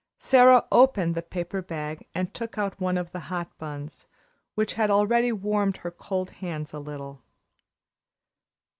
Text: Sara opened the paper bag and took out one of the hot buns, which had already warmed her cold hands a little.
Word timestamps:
Sara 0.17 0.65
opened 0.71 1.13
the 1.13 1.21
paper 1.21 1.61
bag 1.61 2.07
and 2.15 2.33
took 2.33 2.57
out 2.57 2.81
one 2.81 2.97
of 2.97 3.11
the 3.11 3.19
hot 3.29 3.55
buns, 3.59 4.07
which 4.55 4.73
had 4.73 4.89
already 4.89 5.31
warmed 5.31 5.77
her 5.85 5.91
cold 5.91 6.31
hands 6.31 6.73
a 6.73 6.79
little. 6.79 7.21